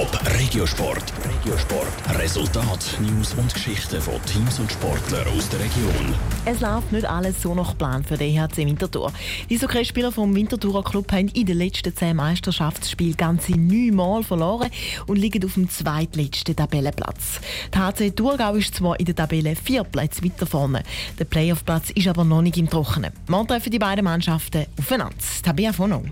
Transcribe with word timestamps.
Top 0.00 0.18
Regiosport. 0.38 1.12
Regiosport. 1.28 2.18
Resultat, 2.18 2.98
News 3.00 3.34
und 3.34 3.52
Geschichten 3.52 4.00
von 4.00 4.14
Teams 4.24 4.58
und 4.58 4.72
Sportlern 4.72 5.28
aus 5.28 5.46
der 5.50 5.60
Region. 5.60 6.14
Es 6.46 6.60
läuft 6.60 6.90
nicht 6.90 7.04
alles 7.04 7.42
so 7.42 7.54
nach 7.54 7.76
Plan 7.76 8.02
für 8.02 8.16
den 8.16 8.34
EHC 8.34 8.64
Winterthur. 8.64 9.12
Die 9.50 9.60
Hockeyspieler 9.60 10.10
vom 10.10 10.34
Winterthurer 10.34 10.82
Club 10.84 11.12
haben 11.12 11.28
in 11.28 11.44
den 11.44 11.58
letzten 11.58 11.94
zehn 11.94 12.16
Meisterschaftsspielen 12.16 13.18
ganze 13.18 13.52
neun 13.52 13.94
Mal 13.94 14.22
verloren 14.22 14.70
und 15.06 15.18
liegen 15.18 15.44
auf 15.44 15.52
dem 15.52 15.68
zweitletzten 15.68 16.56
Tabellenplatz. 16.56 17.42
Die 17.74 17.78
HC 17.78 18.12
Thurgau 18.12 18.54
ist 18.54 18.76
zwar 18.76 18.98
in 18.98 19.04
der 19.04 19.16
Tabelle 19.16 19.54
vier 19.54 19.84
Plätze 19.84 20.24
weiter 20.24 20.46
vorne. 20.46 20.82
Der 21.18 21.26
Playoff-Platz 21.26 21.90
ist 21.90 22.08
aber 22.08 22.24
noch 22.24 22.40
nicht 22.40 22.56
im 22.56 22.70
Trockenen. 22.70 23.12
Morgen 23.28 23.48
treffen 23.48 23.70
die 23.70 23.78
beiden 23.78 24.06
Mannschaften 24.06 24.64
aufeinander. 24.78 25.14
Tabea 25.42 25.74
Fono. 25.74 26.04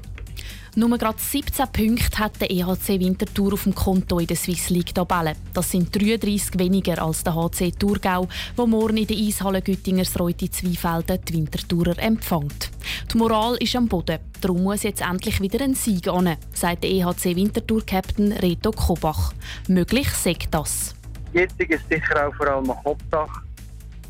Nur 0.75 0.97
gerade 0.99 1.19
17 1.19 1.67
Punkte 1.73 2.19
hat 2.19 2.41
der 2.41 2.51
EHC 2.51 3.01
Winterthur 3.01 3.55
auf 3.55 3.65
dem 3.65 3.75
Konto 3.75 4.19
in 4.19 4.27
der 4.27 4.37
Swiss 4.37 4.71
League 4.71 4.95
Tabelle. 4.95 5.35
Das 5.53 5.71
sind 5.71 5.95
33 5.95 6.59
weniger 6.59 7.03
als 7.03 7.25
der 7.25 7.35
HC 7.35 7.73
Thurgau, 7.73 8.29
wo 8.57 8.67
morgen 8.67 8.97
in 8.97 9.07
der 9.07 9.17
Eishalle 9.17 9.63
Göttingers 9.63 10.19
Reute 10.19 10.51
Zweifelden 10.51 11.19
die 11.27 11.35
Winterthurer 11.35 11.99
empfängt. 11.99 12.71
Die 13.13 13.19
Moral 13.19 13.57
ist 13.57 13.77
am 13.77 13.89
Boden. 13.89 14.19
Darum 14.41 14.63
muss 14.63 14.83
jetzt 14.83 15.03
endlich 15.03 15.41
wieder 15.41 15.65
ein 15.65 15.75
Sieg 15.75 16.09
an, 16.09 16.37
sagt 16.53 16.85
der 16.85 16.91
EHC 16.91 17.35
Winterthur-Captain 17.37 18.33
Reto 18.33 18.71
Kobach. 18.71 19.33
Möglich 19.67 20.09
sagt 20.11 20.49
das. 20.53 20.95
Jetzt 21.33 21.61
ist 21.61 21.89
sicher 21.89 22.29
auch 22.29 22.35
vor 22.35 22.47
allem 22.49 22.73
Hauptsache, 22.85 23.43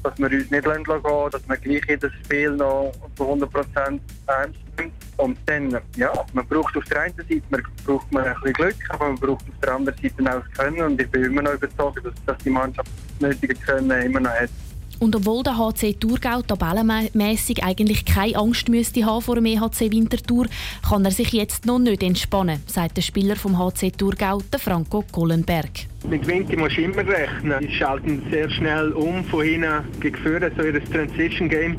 dass 0.02 0.18
wir 0.18 0.30
uns 0.30 0.50
nicht 0.50 0.66
lassen, 0.66 0.84
dass 0.84 1.48
wir 1.48 1.56
gleich 1.56 1.82
jedes 1.88 2.12
Spiel 2.24 2.50
noch 2.52 2.92
zu 3.16 3.24
100% 3.24 4.00
ernst 4.26 4.58
nehmen. 4.78 4.92
Und 5.16 5.38
dann, 5.46 5.76
ja, 5.96 6.12
man 6.32 6.46
braucht 6.46 6.76
auf 6.76 6.84
der 6.84 7.02
einen 7.02 7.14
Seite 7.16 7.42
man 7.50 7.62
braucht 7.84 8.12
man 8.12 8.24
ein 8.24 8.34
bisschen 8.34 8.52
Glück, 8.52 8.76
aber 8.90 9.08
man 9.08 9.16
braucht 9.16 9.42
auf 9.42 9.60
der 9.62 9.74
anderen 9.74 9.98
Seite 10.00 10.22
auch 10.22 10.42
das 10.42 10.58
Können. 10.58 10.82
Und 10.82 11.00
ich 11.00 11.10
bin 11.10 11.24
immer 11.24 11.42
noch 11.42 11.54
überzeugt, 11.54 12.04
dass, 12.04 12.14
dass 12.26 12.38
die 12.38 12.50
Mannschaft 12.50 12.88
das 13.18 13.28
nötige 13.28 13.54
Können 13.54 13.90
immer 13.90 14.20
noch 14.20 14.30
hat. 14.30 14.50
Und 14.98 15.14
obwohl 15.14 15.42
der 15.42 15.56
HC 15.56 15.94
Thurgau 15.94 16.42
tabellenmässig 16.42 17.62
eigentlich 17.62 18.04
keine 18.04 18.36
Angst 18.36 18.68
müsste 18.68 19.04
haben 19.06 19.22
vor 19.22 19.36
dem 19.36 19.46
EHC 19.46 19.92
Winterthur, 19.92 20.46
kann 20.88 21.04
er 21.04 21.12
sich 21.12 21.32
jetzt 21.32 21.66
noch 21.66 21.78
nicht 21.78 22.02
entspannen, 22.02 22.60
sagt 22.66 22.96
der 22.96 23.02
Spieler 23.02 23.36
vom 23.36 23.58
HC 23.58 23.92
Thurgau, 23.92 24.42
der 24.52 24.58
Franco 24.58 25.04
Gollenberg. 25.12 25.70
Mit 26.08 26.26
Winter 26.26 26.56
musst 26.56 26.76
du 26.76 26.82
immer 26.82 27.06
rechnen. 27.06 27.60
Sie 27.60 27.74
schalten 27.74 28.22
sehr 28.30 28.50
schnell 28.50 28.92
um 28.92 29.24
von 29.24 29.44
hinten 29.44 29.84
gegen 30.00 30.16
vorne, 30.16 30.50
so 30.56 30.62
ihr 30.62 30.84
Transition 30.84 31.48
Game 31.48 31.76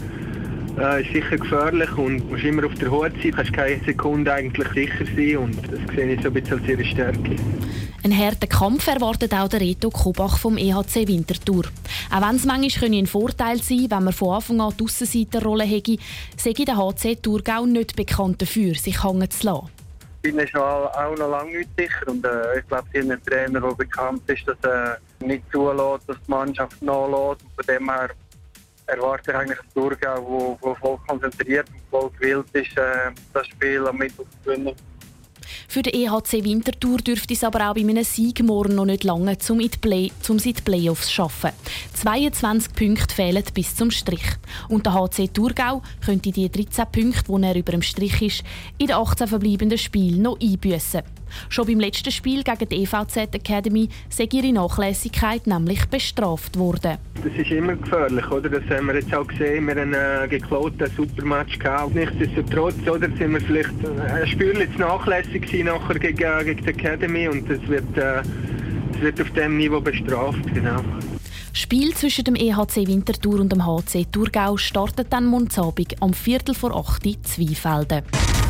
äh, 0.79 1.01
ist 1.01 1.13
sicher 1.13 1.37
gefährlich 1.37 1.91
und 1.97 2.29
musst 2.29 2.43
immer 2.43 2.65
auf 2.65 2.73
der 2.75 2.91
Hut 2.91 3.11
sein. 3.13 3.31
Du 3.31 3.31
kannst 3.31 3.53
keine 3.53 3.83
Sekunde 3.83 4.33
eigentlich 4.33 4.67
sicher 4.69 5.05
sein 5.05 5.37
und 5.37 5.57
das 5.71 5.95
sehe 5.95 6.13
ich 6.13 6.21
so 6.21 6.27
ein 6.27 6.33
bisschen 6.33 6.59
als 6.59 6.69
ihre 6.69 6.85
Stärke. 6.85 7.35
Ein 8.03 8.17
harten 8.17 8.47
Kampf 8.47 8.87
erwartet 8.87 9.33
auch 9.33 9.49
der 9.49 9.59
Reto 9.59 9.89
Kobach 9.89 10.37
vom 10.37 10.57
EHC 10.57 11.07
Winterthur. 11.07 11.65
Auch 12.11 12.21
wenn 12.21 12.35
es 12.35 12.45
manchmal 12.45 12.93
ein 12.93 13.07
Vorteil 13.07 13.61
sein 13.61 13.87
wenn 13.89 14.03
man 14.03 14.13
von 14.13 14.35
Anfang 14.35 14.61
an 14.61 14.73
die 14.79 14.83
Aussenseiterrolle 14.83 15.65
hätte, 15.65 15.97
sei 16.37 16.53
der 16.53 16.77
HC 16.77 17.17
Thurgau 17.17 17.65
nicht 17.65 17.95
bekannt 17.95 18.41
dafür, 18.41 18.75
sich 18.75 19.03
hängen 19.03 19.29
zu 19.29 19.45
lassen. 19.45 19.69
Ich 20.21 20.35
bin 20.35 20.47
schon 20.47 20.61
auch 20.61 21.17
noch 21.17 21.29
lange 21.29 21.59
nicht 21.59 21.69
sicher 21.77 22.07
und 22.07 22.25
äh, 22.25 22.59
ich 22.59 22.67
glaube, 22.67 22.87
einen 22.93 23.23
Trainer, 23.23 23.61
der 23.61 23.73
bekannt 23.73 24.21
ist, 24.27 24.47
dass 24.47 24.57
er 24.63 24.97
nicht 25.25 25.43
zulässt, 25.51 26.07
dass 26.07 26.17
die 26.25 26.31
Mannschaft 26.31 26.81
nachlässt. 26.81 27.41
Von 27.55 27.65
dem 27.67 27.89
her 27.89 28.09
erwarte 28.89 29.31
ich 29.31 29.37
eigentlich 29.37 29.59
ein 29.59 29.73
Thurgau, 29.73 30.25
wo, 30.25 30.57
wo 30.61 30.75
voll 30.75 30.97
konzentriert 31.07 31.67
und 31.69 31.81
voll 31.89 32.09
gewillt 32.19 32.47
ist, 32.53 32.77
äh, 32.77 33.11
das 33.33 33.47
Spiel 33.47 33.85
am 33.87 33.97
Mittwoch 33.97 34.25
zu 34.43 34.49
gewinnen. 34.51 34.75
Für 35.67 35.83
den 35.83 35.93
EHC 35.93 36.43
Winterthur 36.43 36.97
dürfte 36.97 37.33
es 37.33 37.43
aber 37.43 37.69
auch 37.69 37.75
bei 37.75 37.81
einem 37.81 38.03
Sieg 38.03 38.43
morgen 38.43 38.75
noch 38.75 38.85
nicht 38.85 39.03
lange, 39.03 39.37
um 39.49 39.59
in 39.59 39.69
die, 39.69 39.77
Play 39.77 40.11
um 40.27 40.37
die 40.37 40.53
Playoffs 40.53 41.07
zu 41.07 41.13
schaffen. 41.13 41.51
22 41.93 42.73
Punkte 42.73 43.13
fehlen 43.13 43.43
bis 43.53 43.75
zum 43.75 43.91
Strich. 43.91 44.25
Und 44.67 44.85
der 44.85 44.95
HC 44.95 45.27
Thurgau 45.27 45.81
könnte 46.03 46.31
die 46.31 46.49
13 46.49 46.85
Punkte, 46.91 47.31
die 47.31 47.43
er 47.43 47.55
über 47.55 47.71
dem 47.71 47.81
Strich 47.81 48.21
ist, 48.21 48.43
in 48.77 48.87
den 48.87 48.95
18 48.95 49.27
verbleibenden 49.27 49.77
Spielen 49.77 50.23
noch 50.23 50.39
einbüßen. 50.41 51.03
Schon 51.49 51.67
beim 51.67 51.79
letzten 51.79 52.11
Spiel 52.11 52.43
gegen 52.43 52.69
die 52.69 52.83
EVZ 52.83 53.17
Academy 53.33 53.89
sei 54.09 54.27
ihre 54.31 54.51
Nachlässigkeit 54.53 55.47
nämlich 55.47 55.85
bestraft 55.87 56.57
worden. 56.57 56.97
Das 57.23 57.33
ist 57.33 57.51
immer 57.51 57.75
gefährlich, 57.75 58.29
oder? 58.31 58.49
Das 58.49 58.63
haben 58.69 58.87
wir 58.87 58.95
jetzt 58.95 59.13
auch 59.13 59.27
gesehen. 59.27 59.67
Wir 59.67 59.75
haben 59.75 59.93
einen 59.93 60.25
äh, 60.25 60.27
geklauten 60.27 60.89
Supermatch 60.95 61.59
gehabt. 61.59 61.93
Nichtsdestotrotz, 61.95 62.75
oder? 62.87 63.07
Sind 63.17 63.33
wir 63.33 63.41
vielleicht 63.41 63.73
äh, 63.83 64.21
ein 64.21 64.27
Spürchen 64.27 64.71
zu 64.73 64.79
nachlässig 64.79 65.41
gewesen 65.41 65.65
nachher 65.65 65.99
gegen, 65.99 66.23
äh, 66.23 66.43
gegen 66.43 66.63
die 66.63 66.69
Academy 66.69 67.27
und 67.27 67.49
das 67.49 67.59
wird, 67.67 67.97
äh, 67.97 68.21
das 68.93 69.01
wird 69.01 69.21
auf 69.21 69.29
diesem 69.31 69.57
Niveau 69.57 69.81
bestraft, 69.81 70.53
genau. 70.53 70.81
Spiel 71.53 71.93
zwischen 71.93 72.23
dem 72.23 72.35
EHC 72.35 72.87
Winterthur 72.87 73.39
und 73.39 73.51
dem 73.51 73.65
HC 73.65 74.05
Thurgau 74.11 74.55
startet 74.57 75.11
dann 75.11 75.25
Montabig 75.25 75.95
am 75.99 76.13
Viertel 76.13 76.55
vor 76.55 76.75
8 76.75 77.05
Uhr 77.05 77.23
Zweifelden. 77.23 78.03